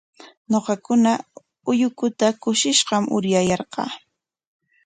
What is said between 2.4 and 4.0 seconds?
kushishqam uryayarqaa.